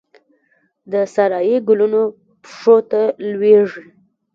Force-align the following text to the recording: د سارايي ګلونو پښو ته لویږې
د 0.91 0.93
سارايي 1.13 1.57
ګلونو 1.67 2.01
پښو 2.43 2.77
ته 2.89 3.01
لویږې 3.31 3.83